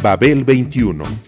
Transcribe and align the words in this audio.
Babel 0.00 0.44
21 0.44 1.02
I 1.02 1.27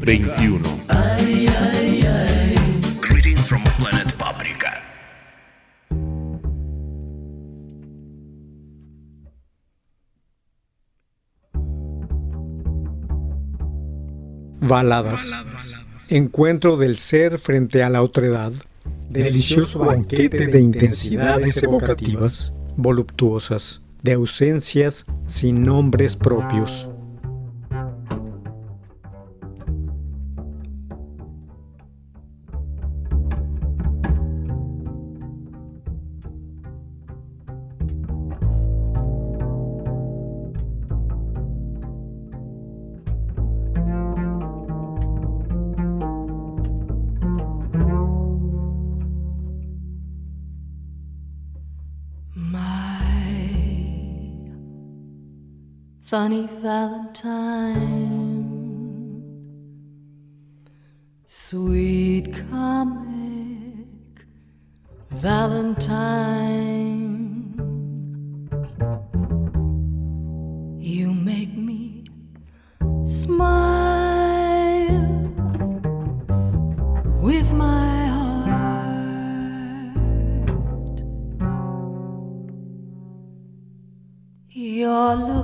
21. 0.00 0.62
Greetings 3.02 3.46
from 3.46 3.62
planet 3.76 4.10
Paprika. 4.16 4.82
Baladas. 14.60 15.30
Encuentro 16.08 16.78
del 16.78 16.96
ser 16.96 17.38
frente 17.38 17.82
a 17.82 17.90
la 17.90 18.02
otredad. 18.02 18.52
Delicioso 19.10 19.80
banquete 19.80 20.46
de 20.46 20.60
intensidades 20.60 21.62
evocativas, 21.62 22.54
voluptuosas, 22.76 23.82
de 24.02 24.14
ausencias 24.14 25.04
sin 25.26 25.64
nombres 25.66 26.16
propios. 26.16 26.89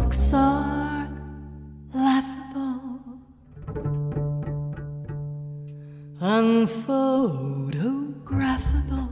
jokes 0.07 0.33
are 0.33 1.09
laughable 1.93 3.03
unphotographable. 6.21 9.11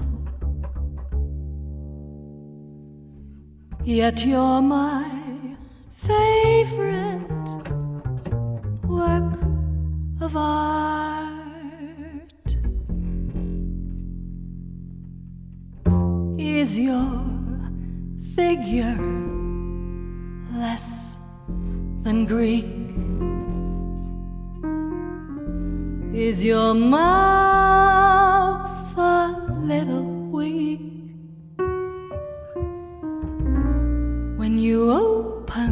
yet 3.85 4.25
you're 4.25 4.63
my. 4.63 5.04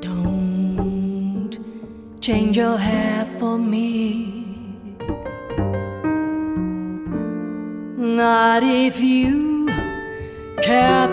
Don't 0.00 1.58
change 2.20 2.56
your 2.56 2.78
hair 2.78 3.24
for 3.38 3.58
me. 3.58 4.44
Not 7.96 8.62
if 8.62 9.00
you 9.00 9.68
care 10.62 11.08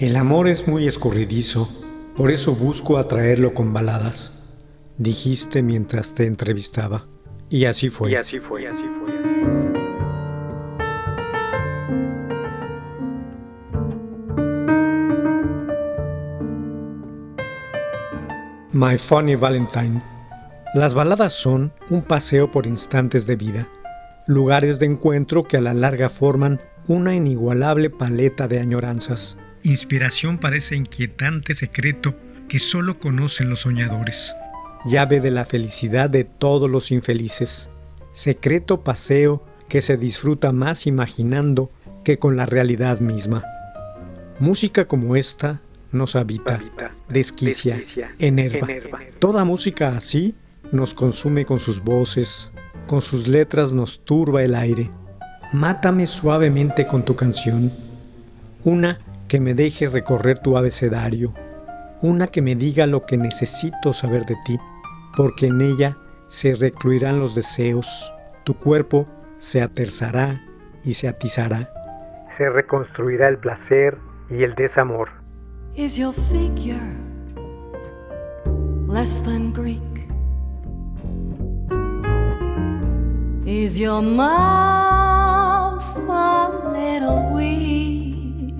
El 0.00 0.16
amor 0.16 0.48
es 0.48 0.66
muy 0.68 0.88
escurridizo, 0.88 1.68
por 2.16 2.30
eso 2.30 2.54
busco 2.54 2.98
atraerlo 2.98 3.52
con 3.52 3.72
baladas, 3.72 4.64
dijiste 4.96 5.62
mientras 5.62 6.14
te 6.14 6.26
entrevistaba. 6.26 7.06
Y 7.50 7.64
así 7.64 7.90
fue. 7.90 8.12
Y 8.12 8.14
así 8.14 8.40
fue. 8.40 8.62
Y 8.62 8.66
así 8.66 8.84
fue. 9.00 9.18
My 18.72 18.96
Funny 18.96 19.34
Valentine. 19.34 20.02
Las 20.74 20.94
baladas 20.94 21.32
son 21.32 21.72
un 21.90 22.02
paseo 22.02 22.52
por 22.52 22.66
instantes 22.66 23.26
de 23.26 23.36
vida, 23.36 23.68
lugares 24.26 24.78
de 24.78 24.86
encuentro 24.86 25.42
que 25.42 25.56
a 25.56 25.60
la 25.60 25.74
larga 25.74 26.08
forman 26.08 26.60
una 26.88 27.14
inigualable 27.14 27.90
paleta 27.90 28.48
de 28.48 28.58
añoranzas. 28.58 29.36
Inspiración 29.62 30.38
para 30.38 30.56
ese 30.56 30.74
inquietante 30.74 31.52
secreto 31.54 32.16
que 32.48 32.58
solo 32.58 32.98
conocen 32.98 33.50
los 33.50 33.60
soñadores. 33.60 34.34
Llave 34.86 35.20
de 35.20 35.30
la 35.30 35.44
felicidad 35.44 36.08
de 36.08 36.24
todos 36.24 36.70
los 36.70 36.90
infelices. 36.90 37.68
Secreto 38.12 38.82
paseo 38.82 39.44
que 39.68 39.82
se 39.82 39.98
disfruta 39.98 40.50
más 40.52 40.86
imaginando 40.86 41.70
que 42.04 42.18
con 42.18 42.36
la 42.36 42.46
realidad 42.46 43.00
misma. 43.00 43.44
Música 44.38 44.86
como 44.86 45.14
esta 45.14 45.60
nos 45.92 46.16
habita, 46.16 46.54
Habita, 46.54 46.94
desquicia, 47.08 47.76
desquicia, 47.76 48.14
enerva. 48.18 48.66
enerva. 48.70 49.00
Toda 49.18 49.44
música 49.44 49.96
así 49.96 50.34
nos 50.72 50.94
consume 50.94 51.44
con 51.44 51.58
sus 51.58 51.82
voces, 51.82 52.50
con 52.86 53.02
sus 53.02 53.28
letras 53.28 53.72
nos 53.72 54.04
turba 54.04 54.42
el 54.42 54.54
aire. 54.54 54.90
Mátame 55.52 56.06
suavemente 56.06 56.86
con 56.86 57.06
tu 57.06 57.16
canción, 57.16 57.72
una 58.64 58.98
que 59.28 59.40
me 59.40 59.54
deje 59.54 59.88
recorrer 59.88 60.40
tu 60.40 60.58
abecedario, 60.58 61.32
una 62.02 62.26
que 62.26 62.42
me 62.42 62.54
diga 62.54 62.86
lo 62.86 63.06
que 63.06 63.16
necesito 63.16 63.94
saber 63.94 64.26
de 64.26 64.36
ti, 64.44 64.58
porque 65.16 65.46
en 65.46 65.62
ella 65.62 65.96
se 66.26 66.54
recluirán 66.54 67.18
los 67.18 67.34
deseos, 67.34 68.12
tu 68.44 68.58
cuerpo 68.58 69.08
se 69.38 69.62
aterzará 69.62 70.42
y 70.84 70.92
se 70.92 71.08
atizará, 71.08 71.72
se 72.28 72.50
reconstruirá 72.50 73.28
el 73.28 73.38
placer 73.38 73.96
y 74.28 74.42
el 74.42 74.54
desamor. 74.54 75.08
Is 75.74 75.96
your 75.96 76.12
figure 76.30 76.94
less 78.86 79.22
than 79.22 79.54
Greek? 79.54 79.80
Is 83.46 83.78
your 83.78 84.02
mouth 84.02 85.07
a 86.18 86.50
little 86.78 87.20
weak 87.30 88.54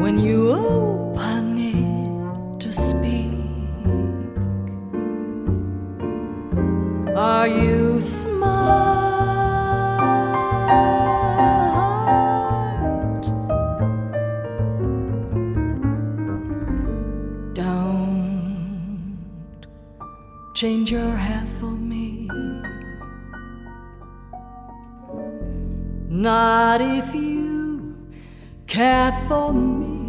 when 0.00 0.18
you 0.18 0.50
open 0.50 1.58
it 1.58 2.60
to 2.60 2.72
speak? 2.72 3.30
Are 7.16 7.46
you 7.46 8.00
smart? 8.00 9.04
Don't 17.54 19.18
change 20.54 20.90
your 20.90 21.14
hat 21.16 21.46
for 21.60 21.70
me. 21.70 22.28
Not 26.14 26.80
if 26.80 27.12
you 27.12 27.96
care 28.68 29.10
for 29.26 29.52
me. 29.52 30.03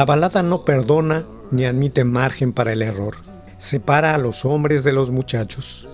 La 0.00 0.06
balada 0.06 0.42
no 0.42 0.64
perdona 0.64 1.26
ni 1.50 1.66
admite 1.66 2.04
margen 2.04 2.54
para 2.54 2.72
el 2.72 2.80
error. 2.80 3.16
Separa 3.58 4.14
a 4.14 4.18
los 4.18 4.46
hombres 4.46 4.82
de 4.82 4.94
los 4.94 5.10
muchachos. 5.10 5.90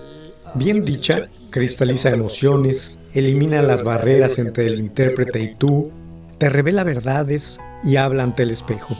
Bien 0.53 0.85
dicha, 0.85 1.27
cristaliza 1.49 2.11
emociones, 2.11 2.99
elimina 3.13 3.61
las 3.61 3.83
barreras 3.83 4.39
entre 4.39 4.67
el 4.67 4.79
intérprete 4.79 5.41
y 5.41 5.55
tú, 5.55 5.91
te 6.37 6.49
revela 6.49 6.85
verdades 6.85 7.59
y 7.83 7.97
habla 7.97 8.23
ante 8.23 8.43
el 8.43 8.51
espejo. 8.51 8.95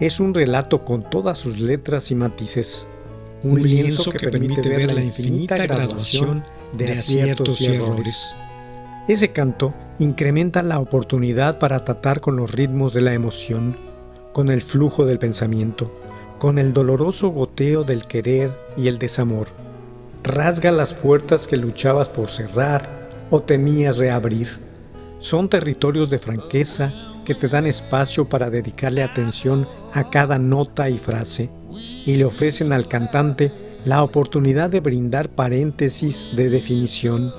Es 0.00 0.20
un 0.20 0.34
relato 0.34 0.84
con 0.84 1.08
todas 1.08 1.38
sus 1.38 1.58
letras 1.58 2.10
y 2.10 2.14
matices. 2.14 2.86
Un 3.42 3.62
lienzo 3.62 4.10
que 4.10 4.28
permite 4.28 4.68
ver 4.68 4.92
la 4.92 5.02
infinita 5.02 5.56
graduación 5.56 6.44
de 6.74 6.92
aciertos 6.92 7.62
y 7.62 7.76
errores. 7.76 8.36
Ese 9.08 9.32
canto 9.32 9.72
incrementa 9.98 10.62
la 10.62 10.78
oportunidad 10.78 11.58
para 11.58 11.86
tratar 11.86 12.20
con 12.20 12.36
los 12.36 12.52
ritmos 12.52 12.92
de 12.92 13.00
la 13.00 13.14
emoción, 13.14 13.85
con 14.36 14.50
el 14.50 14.60
flujo 14.60 15.06
del 15.06 15.18
pensamiento, 15.18 15.90
con 16.38 16.58
el 16.58 16.74
doloroso 16.74 17.30
goteo 17.30 17.84
del 17.84 18.04
querer 18.04 18.54
y 18.76 18.88
el 18.88 18.98
desamor. 18.98 19.48
Rasga 20.22 20.70
las 20.72 20.92
puertas 20.92 21.46
que 21.46 21.56
luchabas 21.56 22.10
por 22.10 22.28
cerrar 22.28 23.08
o 23.30 23.40
temías 23.40 23.96
reabrir. 23.96 24.48
Son 25.20 25.48
territorios 25.48 26.10
de 26.10 26.18
franqueza 26.18 26.92
que 27.24 27.34
te 27.34 27.48
dan 27.48 27.64
espacio 27.64 28.28
para 28.28 28.50
dedicarle 28.50 29.02
atención 29.02 29.66
a 29.94 30.10
cada 30.10 30.38
nota 30.38 30.90
y 30.90 30.98
frase 30.98 31.48
y 32.04 32.16
le 32.16 32.26
ofrecen 32.26 32.74
al 32.74 32.88
cantante 32.88 33.54
la 33.86 34.02
oportunidad 34.02 34.68
de 34.68 34.80
brindar 34.80 35.30
paréntesis 35.30 36.28
de 36.36 36.50
definición, 36.50 37.32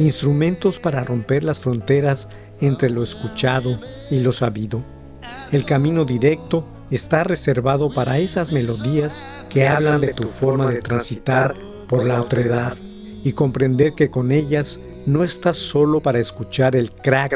instrumentos 0.00 0.80
para 0.80 1.04
romper 1.04 1.44
las 1.44 1.60
fronteras 1.60 2.28
entre 2.60 2.90
lo 2.90 3.04
escuchado 3.04 3.78
y 4.10 4.18
lo 4.18 4.32
sabido. 4.32 4.82
El 5.52 5.66
camino 5.66 6.06
directo 6.06 6.64
está 6.90 7.24
reservado 7.24 7.90
para 7.92 8.16
esas 8.16 8.52
melodías 8.52 9.22
que 9.50 9.68
hablan 9.68 10.00
de 10.00 10.14
tu 10.14 10.26
forma 10.26 10.70
de 10.70 10.78
transitar 10.78 11.54
por 11.88 12.06
la 12.06 12.22
otredad 12.22 12.74
y 13.22 13.34
comprender 13.34 13.92
que 13.92 14.10
con 14.10 14.32
ellas 14.32 14.80
no 15.04 15.22
estás 15.22 15.58
solo 15.58 16.00
para 16.00 16.20
escuchar 16.20 16.74
el 16.74 16.90
crack 16.90 17.34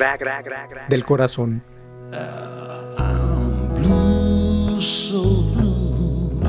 del 0.88 1.04
corazón. 1.04 1.62
I'm 2.10 3.74
blue, 3.74 4.80
so 4.80 5.42
blue. 5.52 6.40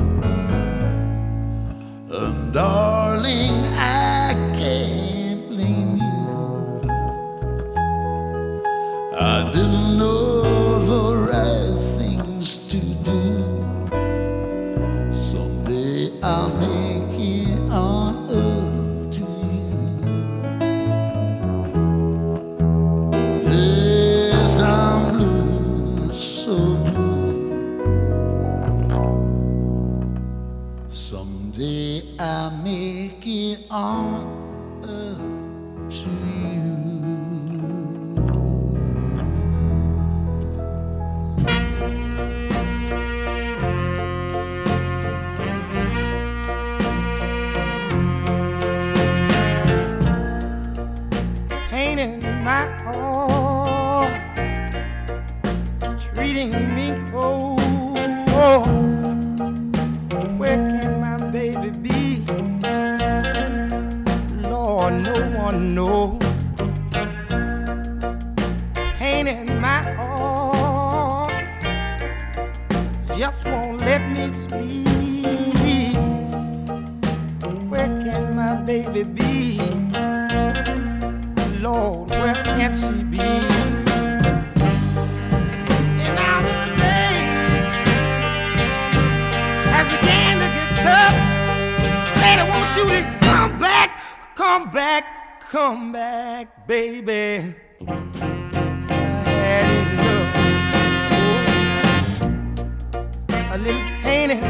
And 2.10 2.54
darling, 2.54 3.66
I 3.76 4.34
can't 4.56 5.50
blame 5.50 5.98
you. 5.98 6.90
I 9.20 9.50
didn't 9.52 9.98
know 9.98 10.27
happens 12.38 12.70
to 12.70 12.87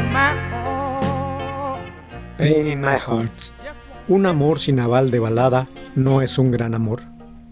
pain 0.09 0.13
in 0.13 0.13
my 0.13 0.49
heart. 0.51 1.81
Pain 2.37 2.67
in 2.67 2.81
my 2.81 2.97
heart. 2.97 3.53
Un 4.07 4.25
amor 4.25 4.59
sin 4.59 4.79
aval 4.79 5.11
de 5.11 5.19
balada 5.19 5.67
no 5.95 6.21
es 6.21 6.37
un 6.39 6.51
gran 6.51 6.73
amor. 6.73 7.01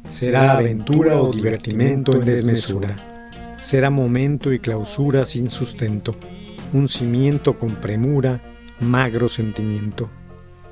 Será 0.10 0.54
aventura 0.54 1.22
o 1.22 1.32
divertimento 1.32 2.14
en 2.14 2.26
desmesura. 2.26 3.58
Será 3.60 3.90
momento 3.90 4.54
y 4.54 4.60
clausura 4.60 5.26
sin 5.26 5.50
sustento. 5.50 6.16
Un 6.74 6.88
cimiento 6.88 7.58
con 7.60 7.76
premura, 7.76 8.42
magro 8.80 9.30
sentimiento. 9.30 10.10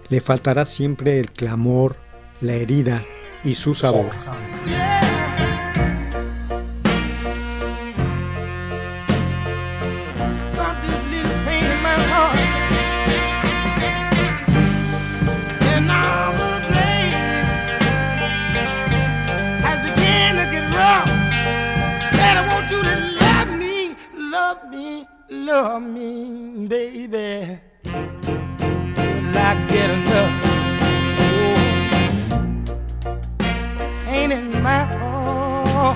Le 0.10 0.22
faltará 0.22 0.65
siempre 0.65 1.20
el 1.20 1.32
clamor, 1.32 1.98
la 2.42 2.54
herida 2.54 3.04
y 3.44 3.56
su 3.56 3.74
sabor. 3.74 4.12
Me, 25.46 26.68
enough? 34.58 34.90
Oh, 34.98 35.96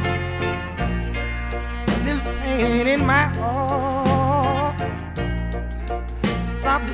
heart. 6.63 6.89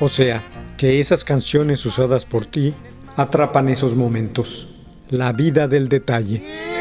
O 0.00 0.08
sea, 0.08 0.42
que 0.76 1.00
esas 1.00 1.24
canciones 1.24 1.84
usadas 1.84 2.24
por 2.24 2.46
ti 2.46 2.74
atrapan 3.16 3.68
esos 3.68 3.94
momentos. 3.94 4.86
La 5.10 5.32
vida 5.32 5.68
del 5.68 5.88
detalle. 5.88 6.77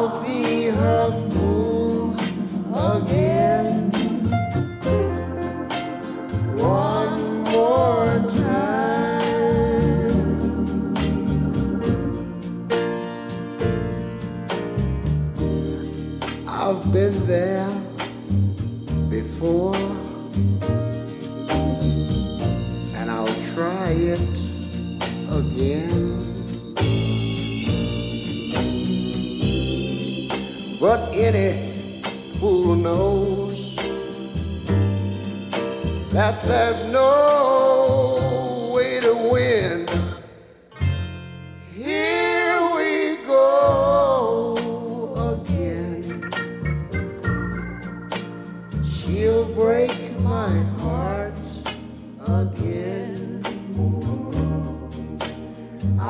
I'll 0.00 0.08
be 0.24 0.39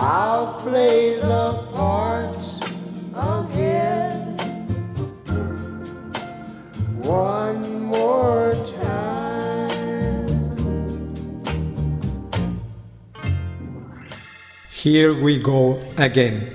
I'll 0.02 0.54
play 0.54 1.16
the 1.16 1.62
part 1.74 2.34
again. 3.14 4.34
One 7.02 7.84
more 7.84 8.56
time. 8.64 9.68
Here 14.70 15.12
we 15.12 15.38
go 15.38 15.78
again. 15.98 16.48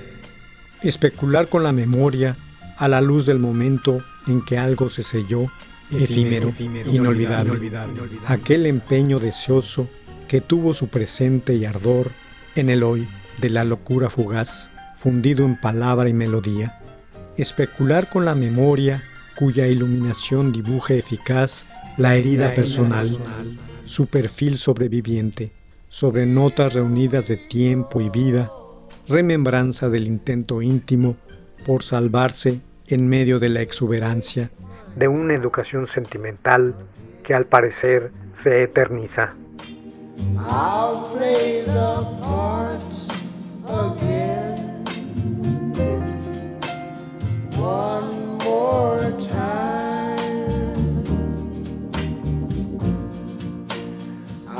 Especular 0.82 1.48
con 1.48 1.62
la 1.62 1.70
memoria 1.70 2.36
a 2.76 2.88
la 2.88 3.00
luz 3.00 3.26
del 3.26 3.38
momento 3.38 4.02
en 4.26 4.44
que 4.44 4.58
algo 4.58 4.88
se 4.88 5.04
selló, 5.04 5.52
efímero, 5.92 6.52
inolvidable. 6.58 7.70
Aquel 8.26 8.66
empeño 8.66 9.20
deseoso 9.20 9.88
que 10.26 10.40
tuvo 10.40 10.74
su 10.74 10.88
presente 10.88 11.54
y 11.54 11.64
ardor 11.64 12.10
en 12.56 12.70
el 12.70 12.82
hoy 12.82 13.06
de 13.40 13.50
la 13.50 13.64
locura 13.64 14.10
fugaz, 14.10 14.70
fundido 14.96 15.44
en 15.44 15.60
palabra 15.60 16.08
y 16.08 16.14
melodía. 16.14 16.80
Especular 17.36 18.08
con 18.08 18.24
la 18.24 18.34
memoria 18.34 19.02
cuya 19.36 19.66
iluminación 19.66 20.52
dibuje 20.52 20.98
eficaz 20.98 21.66
la 21.96 22.16
herida 22.16 22.54
personal, 22.54 23.08
su 23.84 24.06
perfil 24.06 24.58
sobreviviente, 24.58 25.52
sobre 25.88 26.26
notas 26.26 26.74
reunidas 26.74 27.28
de 27.28 27.36
tiempo 27.36 28.00
y 28.00 28.10
vida, 28.10 28.50
remembranza 29.08 29.88
del 29.88 30.06
intento 30.06 30.62
íntimo 30.62 31.16
por 31.64 31.82
salvarse 31.82 32.60
en 32.88 33.08
medio 33.08 33.38
de 33.38 33.48
la 33.50 33.60
exuberancia 33.60 34.50
de 34.96 35.08
una 35.08 35.34
educación 35.34 35.86
sentimental 35.86 36.74
que 37.22 37.34
al 37.34 37.46
parecer 37.46 38.10
se 38.32 38.62
eterniza. 38.62 39.34
I'll 40.38 41.10
play 41.12 41.64
the 41.66 42.55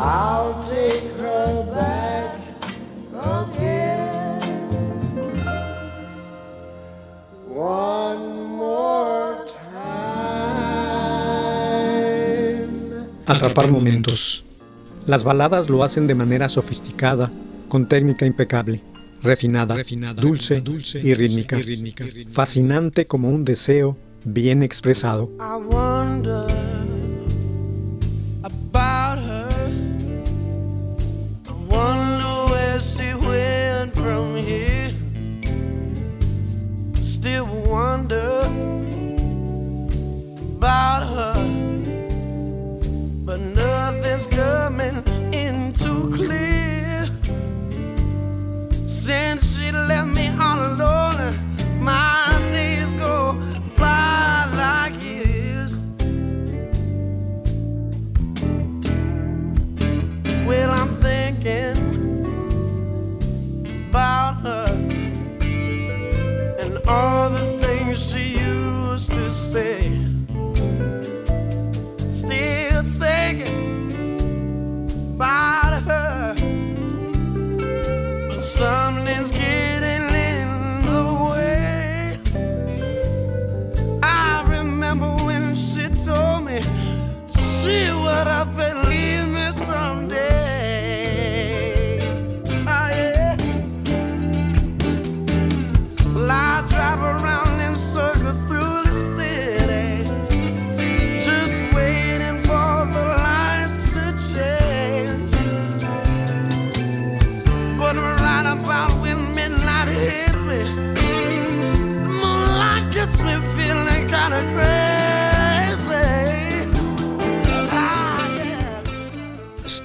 I'll 0.07 0.63
take 0.63 1.11
her 1.19 1.65
back 1.75 2.39
again. 3.13 4.39
one 7.49 8.57
more 8.57 9.45
time. 9.47 9.67
Atrapar 13.27 13.69
momentos. 13.69 14.45
Las 15.07 15.25
baladas 15.25 15.69
lo 15.69 15.83
hacen 15.83 16.07
de 16.07 16.15
manera 16.15 16.49
sofisticada, 16.49 17.33
con 17.69 17.89
técnica 17.89 18.27
impecable, 18.27 18.83
refinada, 19.25 19.77
dulce, 20.15 20.63
y, 21.03 21.15
rítmica, 21.15 21.59
fascinante 22.31 23.09
como 23.09 23.31
un 23.31 23.45
deseo 23.45 23.97
bien 24.25 24.63
expresado. 24.63 25.29
I 25.41 25.57
wonder 25.69 26.65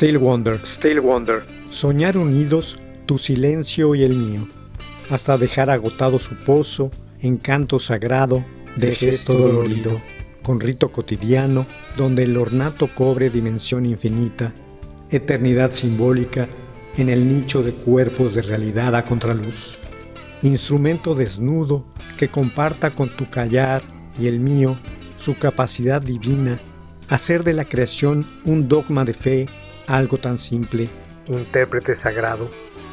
Still 0.01 0.17
Wonder. 0.17 0.59
Still 0.65 0.99
Wonder. 0.99 1.43
Soñar 1.69 2.17
unidos 2.17 2.79
tu 3.05 3.19
silencio 3.19 3.93
y 3.93 4.01
el 4.01 4.15
mío, 4.15 4.47
hasta 5.11 5.37
dejar 5.37 5.69
agotado 5.69 6.17
su 6.17 6.33
pozo, 6.37 6.89
encanto 7.19 7.77
sagrado 7.77 8.43
de 8.77 8.95
gesto 8.95 9.35
dolorido, 9.35 10.01
con 10.41 10.59
rito 10.59 10.91
cotidiano 10.91 11.67
donde 11.97 12.23
el 12.23 12.35
ornato 12.35 12.89
cobre 12.95 13.29
dimensión 13.29 13.85
infinita, 13.85 14.55
eternidad 15.11 15.71
simbólica 15.71 16.49
en 16.97 17.09
el 17.09 17.29
nicho 17.29 17.61
de 17.61 17.73
cuerpos 17.73 18.33
de 18.33 18.41
realidad 18.41 18.95
a 18.95 19.05
contraluz. 19.05 19.77
Instrumento 20.41 21.13
desnudo 21.13 21.85
que 22.17 22.27
comparta 22.27 22.95
con 22.95 23.15
tu 23.15 23.29
callar 23.29 23.83
y 24.19 24.25
el 24.25 24.39
mío 24.39 24.79
su 25.17 25.37
capacidad 25.37 26.01
divina, 26.01 26.59
hacer 27.07 27.43
de 27.43 27.53
la 27.53 27.65
creación 27.65 28.25
un 28.45 28.67
dogma 28.67 29.05
de 29.05 29.13
fe, 29.13 29.47
algo 29.87 30.17
tan 30.17 30.37
simple, 30.37 30.89
intérprete 31.27 31.95
sagrado, 31.95 32.49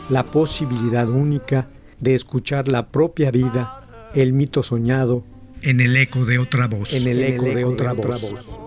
la 0.09 0.25
posibilidad 0.25 1.09
única 1.09 1.69
de 2.01 2.15
escuchar 2.15 2.69
la 2.69 2.89
propia 2.89 3.31
vida, 3.31 3.87
el 4.15 4.33
mito 4.33 4.63
soñado, 4.63 5.25
en 5.63 5.81
el 5.81 5.97
eco 5.97 6.25
de 6.25 6.39
otra 6.39 6.67
voz, 6.67 6.93
en 6.95 7.09
el 7.09 7.23
eco 7.23 7.47
de 7.47 7.65
otra 7.65 7.93
voz. 7.93 8.33
No, 8.33 8.58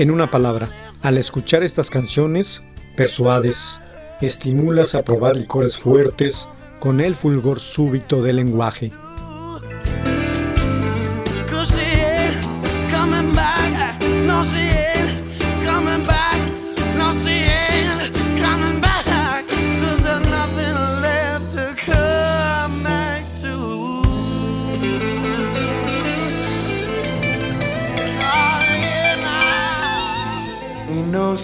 En 0.00 0.10
una 0.10 0.30
palabra, 0.30 0.70
al 1.02 1.18
escuchar 1.18 1.62
estas 1.62 1.90
canciones, 1.90 2.62
persuades, 2.96 3.78
estimulas 4.22 4.94
a 4.94 5.02
probar 5.02 5.36
licores 5.36 5.76
fuertes 5.76 6.48
con 6.78 7.02
el 7.02 7.14
fulgor 7.14 7.60
súbito 7.60 8.22
del 8.22 8.36
lenguaje. 8.36 8.92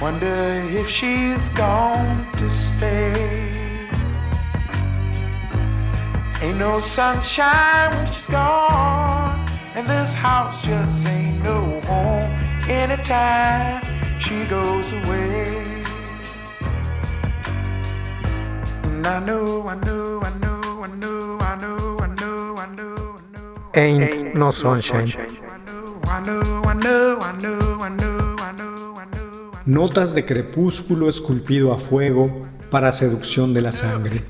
Wonder 0.00 0.66
if 0.70 0.88
she's 0.88 1.50
going 1.50 2.26
to 2.38 2.48
stay. 2.48 3.52
Ain't 6.40 6.56
no 6.56 6.80
sunshine 6.80 7.94
when 7.94 8.10
she's 8.10 8.26
gone, 8.26 9.46
and 9.74 9.86
this 9.86 10.14
house 10.14 10.64
just 10.64 11.06
ain't 11.06 11.42
no 11.42 11.82
home. 11.82 12.30
Anytime 12.66 13.84
she 14.18 14.46
goes 14.46 14.90
away. 14.92 15.82
And 18.84 19.06
I 19.06 19.20
know, 19.22 19.68
I 19.68 19.74
know, 19.84 20.22
I 20.22 20.30
know, 20.38 20.82
I 20.82 20.86
know, 20.86 21.38
I 21.40 21.56
know, 21.60 21.98
I 22.00 22.06
know, 22.06 22.56
I 22.56 22.74
know, 22.74 23.18
I 23.18 23.32
know. 23.34 23.70
Ain't 23.74 24.34
no 24.34 24.50
sunshine. 24.50 25.12
Notas 29.66 30.14
de 30.14 30.24
crepúsculo 30.24 31.10
esculpido 31.10 31.74
a 31.74 31.78
fuego 31.78 32.46
para 32.70 32.92
seducción 32.92 33.52
de 33.52 33.60
la 33.60 33.72
sangre. 33.72 34.24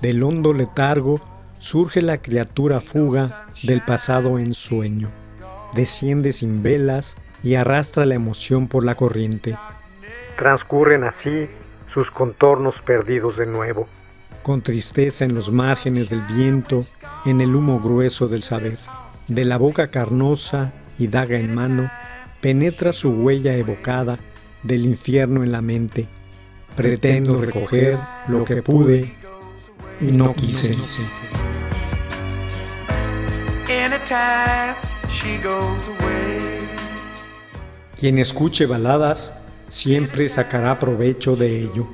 Del 0.00 0.22
hondo 0.22 0.54
letargo 0.54 1.20
surge 1.58 2.00
la 2.00 2.22
criatura 2.22 2.80
fuga 2.80 3.46
del 3.62 3.82
pasado 3.82 4.38
en 4.38 4.54
sueño. 4.54 5.10
Desciende 5.74 6.32
sin 6.32 6.62
velas 6.62 7.16
y 7.42 7.56
arrastra 7.56 8.06
la 8.06 8.14
emoción 8.14 8.68
por 8.68 8.84
la 8.84 8.94
corriente. 8.94 9.58
Transcurren 10.38 11.04
así 11.04 11.50
sus 11.86 12.10
contornos 12.10 12.80
perdidos 12.80 13.36
de 13.36 13.44
nuevo, 13.44 13.86
con 14.42 14.62
tristeza 14.62 15.24
en 15.24 15.34
los 15.34 15.50
márgenes 15.50 16.08
del 16.08 16.22
viento, 16.22 16.86
en 17.26 17.40
el 17.40 17.54
humo 17.54 17.80
grueso 17.80 18.28
del 18.28 18.42
saber. 18.42 18.78
De 19.28 19.44
la 19.44 19.58
boca 19.58 19.90
carnosa 19.90 20.72
y 20.98 21.08
daga 21.08 21.38
en 21.38 21.54
mano, 21.54 21.90
penetra 22.40 22.92
su 22.92 23.10
huella 23.10 23.54
evocada 23.56 24.18
del 24.62 24.86
infierno 24.86 25.42
en 25.42 25.52
la 25.52 25.60
mente. 25.60 26.08
Pretendo 26.76 27.38
recoger 27.38 27.98
lo 28.28 28.44
que 28.44 28.62
pude 28.62 29.14
y 30.00 30.06
no 30.06 30.32
quise. 30.32 30.72
Quien 37.98 38.18
escuche 38.18 38.66
baladas 38.66 39.48
siempre 39.68 40.28
sacará 40.28 40.78
provecho 40.78 41.34
de 41.34 41.62
ello. 41.62 41.88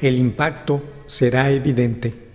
El 0.00 0.16
impacto 0.16 0.82
será 1.06 1.50
evidente. 1.50 2.27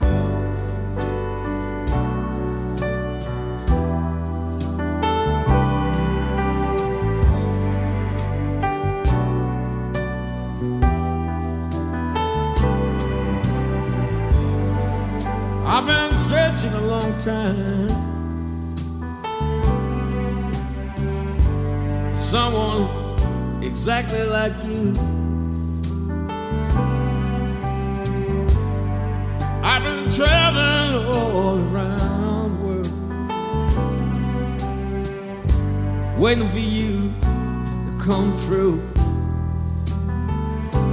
Waiting 36.23 36.47
for 36.51 36.59
you 36.59 37.12
to 37.19 38.01
come 38.01 38.31
through. 38.43 38.81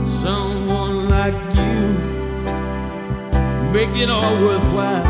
Someone 0.04 1.08
like 1.08 1.34
you 1.54 1.80
make 3.72 3.94
it 3.94 4.10
all 4.10 4.34
worthwhile. 4.42 5.06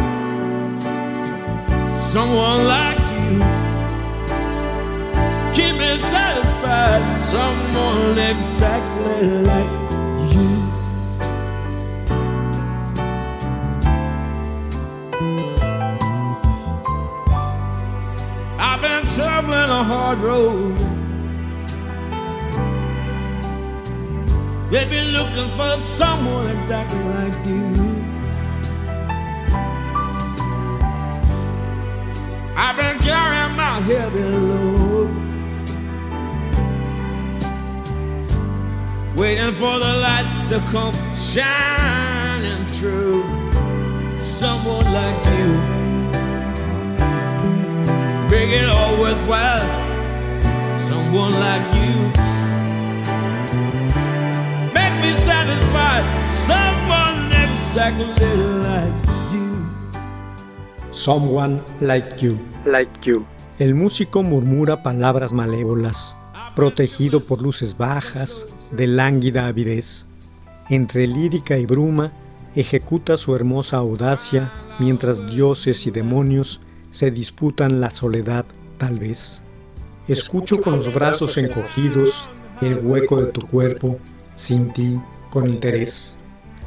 Someone 1.97 2.67
like 2.67 2.99
you 3.17 3.31
keep 5.55 5.75
me 5.79 5.99
satisfied. 6.01 7.25
Someone 7.25 8.19
exactly 8.19 9.27
like 9.51 9.80
traveling 19.21 19.71
a 19.81 19.85
hard 19.85 20.19
road. 20.21 20.75
They've 24.71 24.89
been 24.89 25.09
looking 25.13 25.49
for 25.59 25.83
someone 25.83 26.47
exactly 26.47 27.05
like 27.05 27.37
you. 27.47 27.67
I've 32.57 32.77
been 32.77 32.99
carrying 33.01 33.55
my 33.57 33.81
heavy 33.91 34.25
load, 34.25 35.11
waiting 39.17 39.53
for 39.53 39.79
the 39.85 39.93
light 40.07 40.47
to 40.49 40.61
come 40.73 40.95
shining 41.15 42.65
through. 42.75 43.25
Someone 44.19 44.87
like 45.01 45.21
you, 45.37 45.80
make 48.51 48.63
it 48.63 48.69
all 48.69 48.99
worthwhile. 48.99 49.67
Someone 50.89 51.33
like 51.39 51.67
you, 51.75 51.95
make 54.75 54.95
me 55.03 55.13
satisfied. 55.13 56.05
Someone 56.27 57.31
exactly 57.33 58.07
like 58.67 58.93
you. 59.33 59.71
Someone 60.91 61.63
like 61.81 62.23
you. 62.23 62.39
Like 62.67 62.91
you. 63.05 63.25
El 63.59 63.75
músico 63.75 64.23
murmura 64.23 64.83
palabras 64.83 65.33
malévolas, 65.33 66.17
protegido 66.57 67.27
por 67.27 67.43
luces 67.43 67.77
bajas 67.77 68.47
de 68.73 68.87
lánguida 68.87 69.47
avidez. 69.47 70.07
Entre 70.71 71.07
lírica 71.07 71.59
y 71.59 71.67
bruma, 71.67 72.13
ejecuta 72.55 73.17
su 73.17 73.35
hermosa 73.37 73.77
audacia 73.77 74.51
mientras 74.79 75.27
dioses 75.31 75.87
y 75.87 75.91
demonios 75.91 76.61
se 76.91 77.11
disputan 77.11 77.81
la 77.81 77.91
soledad, 77.91 78.45
tal 78.79 78.99
vez. 78.99 79.43
Escucho 80.09 80.61
con 80.61 80.77
los 80.77 80.93
brazos 80.93 81.37
encogidos 81.39 82.29
el 82.61 82.79
hueco 82.79 83.23
de 83.23 83.33
tu 83.33 83.47
cuerpo, 83.47 83.99
sin 84.35 84.73
ti, 84.73 85.01
con 85.31 85.49
interés. 85.49 86.19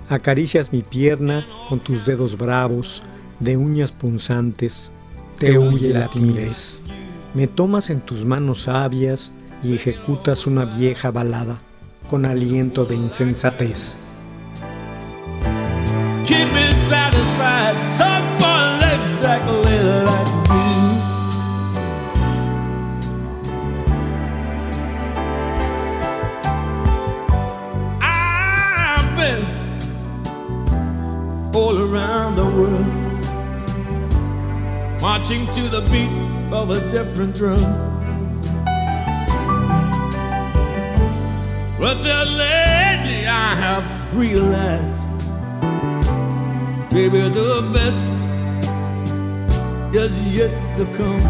Acaricias 0.09 0.71
mi 0.71 0.81
pierna 0.81 1.45
con 1.69 1.79
tus 1.79 2.05
dedos 2.05 2.37
bravos, 2.37 3.03
de 3.39 3.57
uñas 3.57 3.91
punzantes, 3.91 4.91
te 5.39 5.57
huye 5.57 5.89
la 5.89 6.09
timidez. 6.09 6.83
Me 7.33 7.47
tomas 7.47 7.89
en 7.89 8.01
tus 8.01 8.23
manos 8.23 8.61
sabias 8.61 9.33
y 9.63 9.75
ejecutas 9.75 10.47
una 10.47 10.65
vieja 10.65 11.11
balada 11.11 11.61
con 12.09 12.25
aliento 12.25 12.85
de 12.85 12.95
insensatez. 12.95 13.97
Marching 35.03 35.45
to 35.47 35.63
the 35.67 35.81
beat 35.91 36.09
of 36.51 36.69
a 36.71 36.79
different 36.89 37.35
drum. 37.35 37.59
But 41.77 42.01
just 42.01 42.31
lately 42.31 43.27
I 43.27 43.53
have 43.63 43.85
realized 44.15 45.03
Baby, 46.93 47.21
the 47.21 47.71
best 47.73 48.03
is 49.95 50.13
yet 50.37 50.53
to 50.77 50.85
come. 50.95 51.21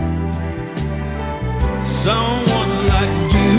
Someone 1.82 2.74
like 2.92 3.16
you, 3.34 3.54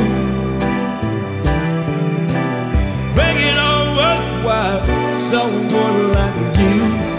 make 3.16 3.40
it 3.50 3.57
all 3.57 3.96
worthwhile. 3.96 4.85
Someone 5.11 6.12
like 6.12 6.59
you, 6.59 7.13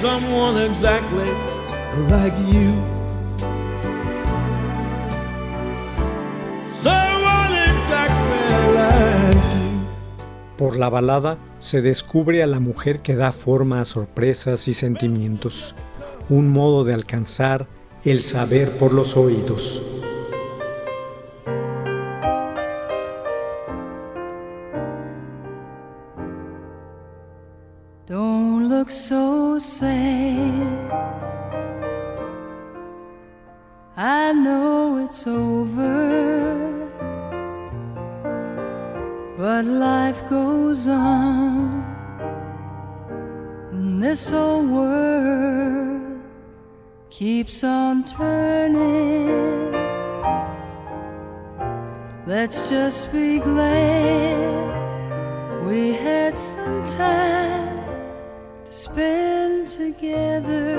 Someone 0.00 0.56
exactly 0.64 1.32
like 2.10 2.38
you. 2.52 2.72
Someone 6.72 7.52
exactly 7.68 8.52
like 9.12 9.34
you. 9.52 9.78
Por 10.56 10.76
la 10.76 10.88
balada 10.88 11.38
se 11.58 11.82
descubre 11.82 12.42
a 12.42 12.46
la 12.46 12.60
mujer 12.60 13.00
que 13.00 13.16
da 13.16 13.32
forma 13.32 13.80
a 13.80 13.84
sorpresas 13.84 14.68
y 14.68 14.74
sentimientos, 14.74 15.74
un 16.28 16.50
modo 16.50 16.84
de 16.84 16.94
alcanzar 16.94 17.66
el 18.04 18.22
saber 18.22 18.70
por 18.78 18.92
los 18.92 19.16
oídos. 19.16 19.97
Look 28.88 28.96
so 28.96 29.58
sad. 29.58 30.90
I 33.96 34.32
know 34.32 35.04
it's 35.04 35.26
over, 35.26 36.88
but 39.36 39.66
life 39.66 40.26
goes 40.30 40.88
on. 40.88 41.84
And 43.72 44.02
this 44.02 44.32
old 44.32 44.70
world 44.70 46.22
keeps 47.10 47.62
on 47.64 48.04
turning. 48.04 49.72
Let's 52.24 52.70
just 52.70 53.12
be 53.12 53.38
glad 53.38 54.38
we 55.66 55.92
had 55.92 56.38
some 56.38 56.86
time 56.86 57.57
spend 58.70 59.68
together. 59.68 60.76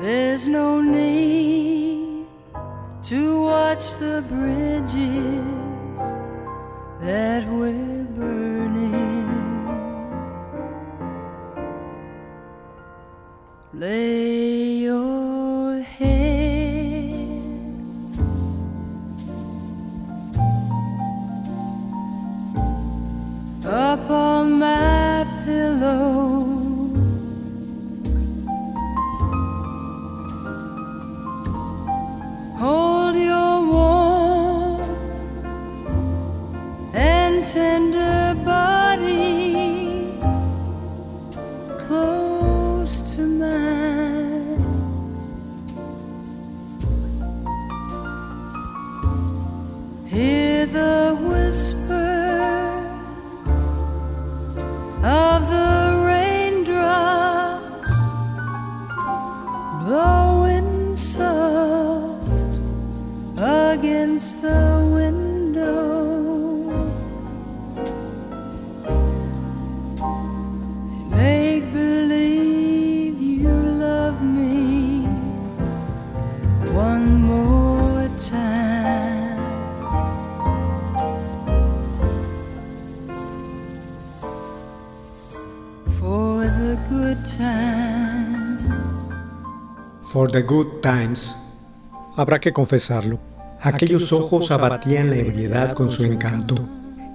There's 0.00 0.46
no 0.46 0.80
need 0.80 2.26
to 3.04 3.42
watch 3.42 3.94
the 3.96 4.22
bridges 4.28 5.44
that 7.00 7.46
we're 7.48 8.04
burning. 8.18 9.24
Lay 13.72 14.23
the 90.34 90.42
Good 90.42 90.80
Times. 90.82 91.36
Habrá 92.16 92.40
que 92.40 92.52
confesarlo. 92.52 93.20
Aquellos 93.60 94.12
ojos 94.12 94.50
abatían 94.50 95.10
la 95.10 95.18
ebriedad 95.18 95.74
con 95.74 95.92
su 95.92 96.02
encanto. 96.02 96.56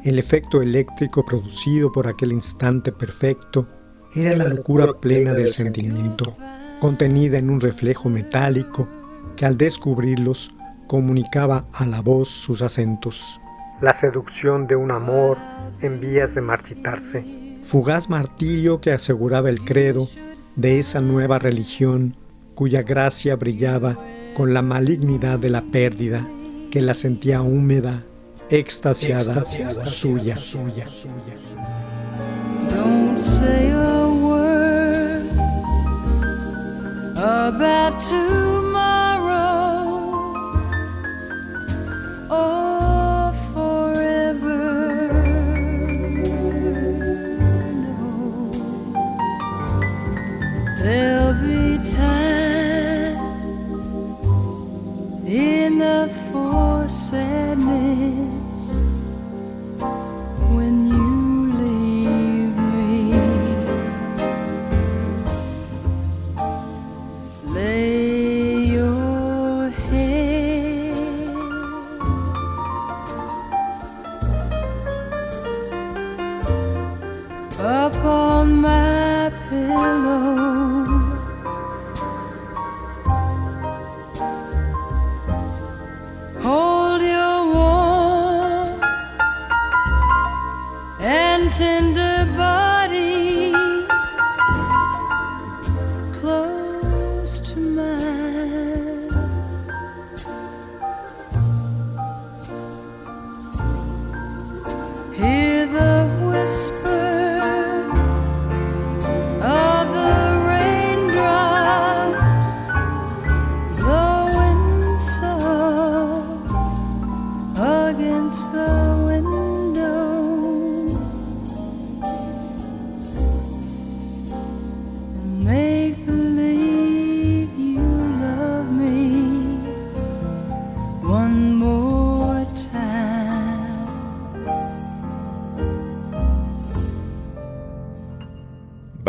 El 0.06 0.18
efecto 0.20 0.62
eléctrico 0.62 1.26
producido 1.26 1.92
por 1.92 2.08
aquel 2.08 2.32
instante 2.32 2.94
perfecto 2.94 3.68
era 4.16 4.38
la 4.38 4.46
locura 4.46 4.94
plena 5.02 5.34
del 5.34 5.52
sentimiento, 5.52 6.38
contenida 6.80 7.38
en 7.38 7.50
un 7.50 7.60
reflejo 7.60 8.08
metálico 8.08 8.88
que 9.36 9.46
al 9.46 9.58
descubrirlos 9.58 10.56
comunicaba 10.88 11.66
a 11.74 11.86
la 11.86 12.00
voz 12.00 12.30
sus 12.30 12.62
acentos. 12.62 13.42
La 13.82 13.92
seducción 13.92 14.66
de 14.66 14.78
un 14.78 14.92
amor 14.92 15.38
en 15.82 16.00
vías 16.00 16.34
de 16.36 16.40
marchitarse, 16.40 17.26
fugaz 17.64 18.10
martirio 18.10 18.80
que 18.80 18.94
aseguraba 18.94 19.50
el 19.50 19.66
credo 19.66 20.08
de 20.56 20.80
esa 20.80 21.02
nueva 21.02 21.38
religión 21.38 22.16
cuya 22.60 22.82
gracia 22.82 23.38
brillaba 23.38 23.98
con 24.36 24.54
la 24.54 24.62
malignidad 24.62 25.40
de 25.40 25.50
la 25.50 25.62
pérdida, 25.62 26.28
que 26.70 26.82
la 26.82 26.94
sentía 26.94 27.42
húmeda, 27.42 28.04
extasiada, 28.50 29.46
suya. 29.86 30.36
Don't 32.70 33.18
say 33.18 33.72
a 33.72 34.08
word 34.10 35.24
about 37.16 38.69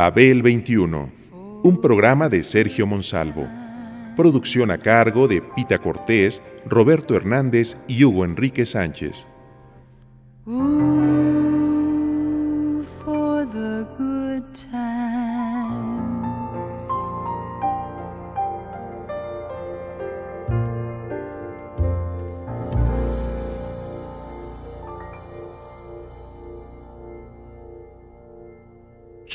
Babel 0.00 0.40
21, 0.42 1.12
un 1.62 1.80
programa 1.82 2.30
de 2.30 2.42
Sergio 2.42 2.86
Monsalvo. 2.86 3.59
Producción 4.20 4.70
a 4.70 4.76
cargo 4.76 5.26
de 5.26 5.40
Pita 5.40 5.78
Cortés, 5.78 6.42
Roberto 6.66 7.16
Hernández 7.16 7.78
y 7.88 8.04
Hugo 8.04 8.26
Enrique 8.26 8.66
Sánchez. 8.66 9.26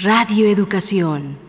Radio 0.04 0.46
Educación. 0.46 1.45